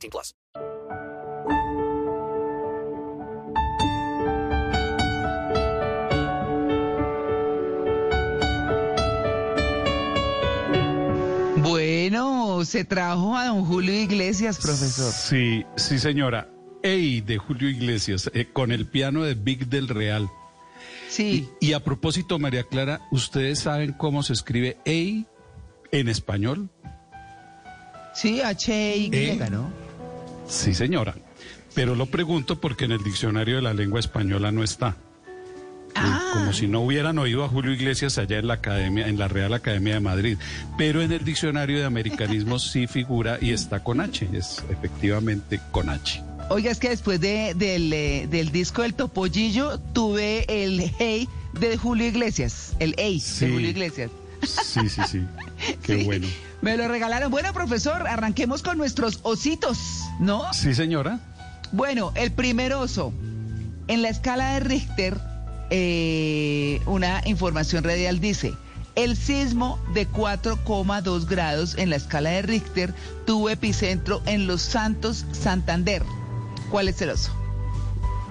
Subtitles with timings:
[0.00, 0.34] 18 plus.
[11.56, 15.12] Bueno, se trajo a don Julio Iglesias, profesor.
[15.12, 16.48] Sí, sí, señora.
[16.82, 20.30] Ey, de Julio Iglesias, eh, con el piano de Big del Real.
[21.08, 21.48] Sí.
[21.60, 25.26] Y a propósito, María Clara, ¿ustedes saben cómo se escribe Ey
[25.92, 26.70] en español?
[28.14, 29.38] Sí, H-Y, Eh.
[29.50, 29.70] ¿no?
[30.50, 31.14] Sí, señora.
[31.74, 34.96] Pero lo pregunto porque en el diccionario de la lengua española no está.
[35.94, 36.30] Ah.
[36.32, 39.52] Como si no hubieran oído a Julio Iglesias allá en la academia, en la Real
[39.54, 40.38] Academia de Madrid.
[40.78, 44.28] Pero en el diccionario de americanismos sí figura y está con H.
[44.32, 46.22] Es efectivamente con H.
[46.48, 51.28] Oiga, es que después de, del, eh, del disco del Topollillo tuve el Hey
[51.58, 52.74] de Julio Iglesias.
[52.80, 53.46] El Hey Sí.
[53.46, 54.10] de Julio Iglesias.
[54.42, 55.26] Sí, sí, sí.
[55.82, 56.04] Qué Sí.
[56.04, 56.26] bueno.
[56.62, 57.30] Me lo regalaron.
[57.30, 59.78] Bueno, profesor, arranquemos con nuestros ositos,
[60.18, 60.52] ¿no?
[60.52, 61.20] Sí, señora.
[61.72, 63.12] Bueno, el primer oso.
[63.88, 65.18] En la escala de Richter,
[65.70, 68.52] eh, una información radial dice,
[68.94, 72.94] el sismo de 4,2 grados en la escala de Richter
[73.26, 76.02] tuvo epicentro en Los Santos, Santander.
[76.70, 77.32] ¿Cuál es el oso?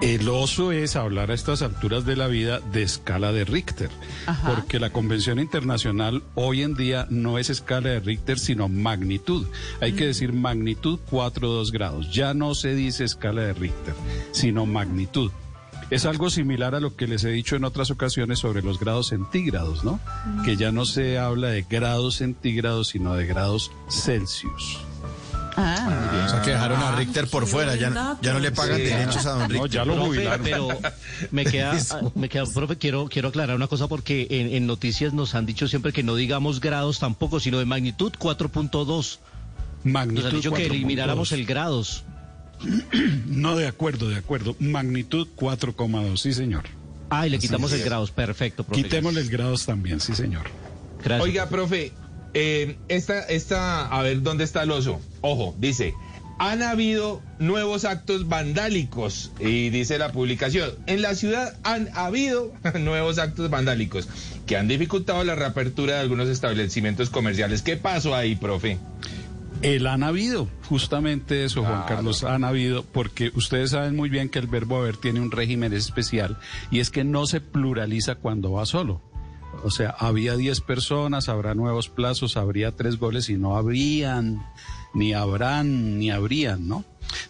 [0.00, 3.90] El oso es hablar a estas alturas de la vida de escala de Richter,
[4.26, 4.54] Ajá.
[4.54, 9.46] porque la Convención Internacional hoy en día no es escala de Richter, sino magnitud.
[9.82, 12.10] Hay que decir magnitud 4,2 grados.
[12.14, 13.94] Ya no se dice escala de Richter,
[14.32, 15.30] sino magnitud.
[15.90, 19.08] Es algo similar a lo que les he dicho en otras ocasiones sobre los grados
[19.08, 20.00] centígrados, ¿no?
[20.46, 24.78] Que ya no se habla de grados centígrados, sino de grados Celsius.
[25.56, 28.82] Ah, O sea, que dejaron a Richter por fuera, ya, ya no le pagan Sí.
[28.84, 29.70] derechos a don No, Richter.
[29.70, 30.44] ya lo Profe, jubilaron.
[30.44, 30.68] pero
[31.30, 31.74] me queda,
[32.14, 35.66] me queda, profe, quiero, quiero aclarar una cosa porque en, en noticias nos han dicho
[35.68, 39.18] siempre que no digamos grados tampoco, sino de magnitud 4.2.
[39.84, 40.70] Magnitud Nos han dicho que 4.2.
[40.70, 42.04] elimináramos el grados.
[43.26, 44.54] No, de acuerdo, de acuerdo.
[44.58, 46.64] Magnitud 4,2, sí, señor.
[47.08, 48.10] Ah, y le quitamos el grados.
[48.10, 48.82] Perfecto, profe.
[48.82, 50.44] Quitémosle el grados también, sí, señor.
[51.02, 51.22] Gracias.
[51.22, 51.92] Oiga, profe,
[52.34, 55.00] eh, esta, esta, a ver dónde está el oso.
[55.20, 55.94] Ojo, dice,
[56.38, 63.18] han habido nuevos actos vandálicos y dice la publicación, en la ciudad han habido nuevos
[63.18, 64.08] actos vandálicos
[64.46, 67.60] que han dificultado la reapertura de algunos establecimientos comerciales.
[67.60, 68.78] ¿Qué pasó ahí, profe?
[69.60, 71.84] El han habido, justamente eso, Juan.
[71.86, 75.74] Carlos, han habido, porque ustedes saben muy bien que el verbo haber tiene un régimen
[75.74, 76.38] especial
[76.70, 79.02] y es que no se pluraliza cuando va solo.
[79.62, 84.42] O sea, había 10 personas, habrá nuevos plazos, habría tres goles y no habrían,
[84.94, 86.84] ni habrán, ni habrían, ¿no?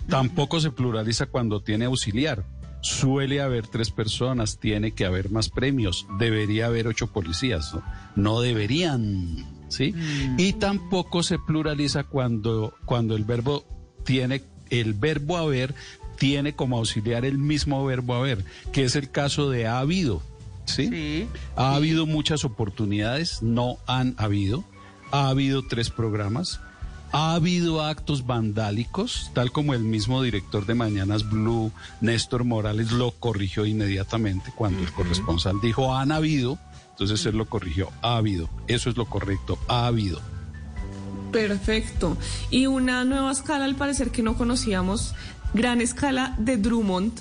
[0.08, 2.44] Tampoco se pluraliza cuando tiene auxiliar.
[2.82, 7.82] Suele haber tres personas, tiene que haber más premios, debería haber ocho policías, ¿no?
[8.16, 9.94] No deberían, ¿sí?
[10.38, 13.64] Y tampoco se pluraliza cuando, cuando el verbo
[14.04, 15.74] tiene, el verbo haber
[16.16, 20.22] tiene como auxiliar el mismo verbo haber, que es el caso de ha habido,
[20.64, 20.88] ¿sí?
[20.88, 21.28] sí.
[21.56, 24.64] Ha habido muchas oportunidades, no han habido.
[25.12, 26.60] Ha habido tres programas.
[27.12, 33.10] Ha habido actos vandálicos, tal como el mismo director de Mañanas Blue, Néstor Morales, lo
[33.10, 36.58] corrigió inmediatamente cuando el corresponsal dijo han habido.
[36.90, 38.48] Entonces él lo corrigió, ha habido.
[38.68, 40.20] Eso es lo correcto, ha habido.
[41.32, 42.16] Perfecto.
[42.50, 45.14] Y una nueva escala, al parecer que no conocíamos,
[45.54, 47.12] gran escala de Drummond,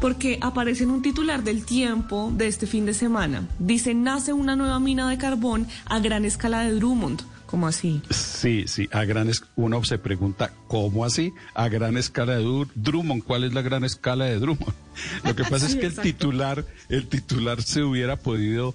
[0.00, 3.46] porque aparece en un titular del tiempo de este fin de semana.
[3.58, 7.22] Dice, nace una nueva mina de carbón a gran escala de Drummond.
[7.48, 8.02] ¿Cómo así?
[8.10, 11.32] Sí, sí, a gran es- uno se pregunta, ¿cómo así?
[11.54, 14.74] A gran escala de Dur- Drummond, ¿cuál es la gran escala de Drummond?
[15.24, 18.74] Lo que pasa es que el titular, el titular se hubiera podido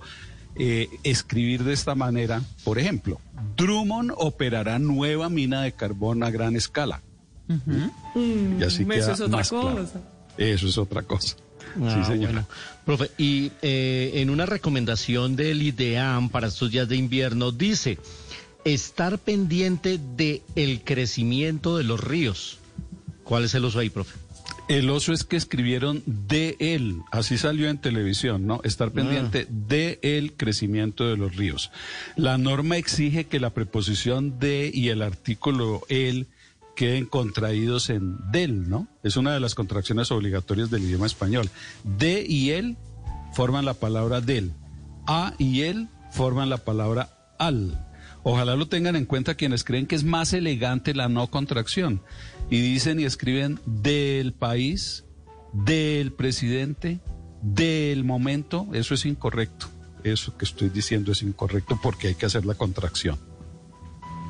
[0.56, 3.19] eh, escribir de esta manera, por ejemplo,
[3.57, 7.01] Drummond operará nueva mina de carbón a gran escala.
[7.47, 9.75] Y así Mm, queda eso es otra más claro.
[9.77, 10.01] cosa.
[10.38, 11.36] Eso es otra cosa.
[11.81, 12.31] Ah, sí, señora.
[12.31, 12.47] bueno.
[12.86, 17.97] Profe, y eh, en una recomendación del IDEAM para estos días de invierno dice
[18.65, 22.60] estar pendiente de el crecimiento de los ríos.
[23.24, 24.18] ¿Cuál es el oso ahí, profe?
[24.68, 28.62] El oso es que escribieron de él, así salió en televisión, ¿no?
[28.63, 31.69] Estar pendiente de el crecimiento de los ríos.
[32.15, 36.27] La norma exige que la preposición de y el artículo el
[36.75, 38.88] queden contraídos en del, ¿no?
[39.04, 41.50] Es una de las contracciones obligatorias del idioma español.
[41.83, 42.77] De y el
[43.33, 44.54] forman la palabra del.
[45.07, 47.93] A y el forman la palabra al.
[48.23, 52.01] Ojalá lo tengan en cuenta quienes creen que es más elegante la no contracción.
[52.49, 55.05] Y dicen y escriben del país,
[55.51, 57.01] del presidente,
[57.41, 58.67] del momento.
[58.73, 59.67] Eso es incorrecto.
[60.03, 63.19] Eso que estoy diciendo es incorrecto porque hay que hacer la contracción.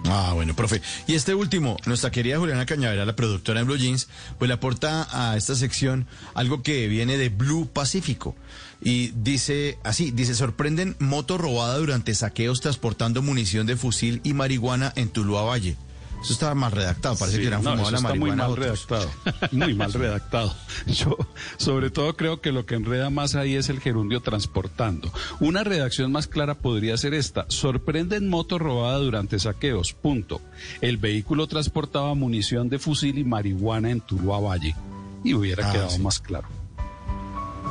[0.05, 0.81] Ah, bueno, profe.
[1.07, 5.07] Y este último, nuestra querida Juliana Cañavera, la productora de Blue Jeans, pues le aporta
[5.11, 8.35] a esta sección algo que viene de Blue Pacífico.
[8.81, 14.91] Y dice así, dice, sorprenden moto robada durante saqueos transportando munición de fusil y marihuana
[14.97, 15.77] en Tuluá Valle.
[16.23, 18.65] Eso estaba mal redactado, parece Sí, que eran no, fumado la está muy mal otros.
[18.65, 19.09] redactado.
[19.51, 20.55] Muy mal redactado.
[20.87, 21.17] Yo,
[21.57, 25.11] sobre todo, creo que lo que enreda más ahí es el gerundio transportando.
[25.41, 27.45] Una redacción más clara podría ser esta.
[27.49, 29.91] Sorprenden moto robada durante saqueos.
[29.93, 30.39] Punto.
[30.79, 34.75] El vehículo transportaba munición de fusil y marihuana en Tuluá Valle.
[35.25, 35.99] Y hubiera Ah, quedado sí.
[36.01, 36.47] más claro.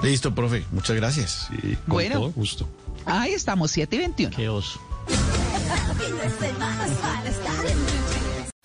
[0.02, 1.48] Listo, profe, muchas gracias.
[1.48, 2.20] Sí, con Bueno.
[2.20, 2.68] todo gusto.
[3.06, 4.36] Ahí estamos, 7 y 21.
[4.36, 4.78] Qué oso.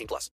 [0.00, 0.28] 18 plus.